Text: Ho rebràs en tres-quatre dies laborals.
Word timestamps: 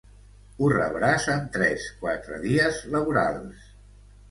Ho 0.61 0.69
rebràs 0.71 1.27
en 1.35 1.43
tres-quatre 1.59 2.41
dies 2.49 2.83
laborals. 2.99 3.71